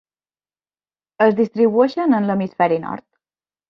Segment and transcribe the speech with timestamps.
[1.27, 3.11] Es distribueixen en l'Hemisferi Nord.